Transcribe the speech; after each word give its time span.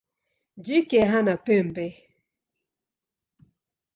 Jike 0.65 1.01
hana 1.11 1.35
pembe. 1.45 1.87